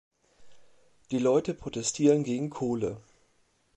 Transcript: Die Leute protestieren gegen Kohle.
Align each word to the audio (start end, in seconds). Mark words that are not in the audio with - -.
Die 1.11 1.19
Leute 1.19 1.53
protestieren 1.53 2.23
gegen 2.23 2.49
Kohle. 2.49 2.97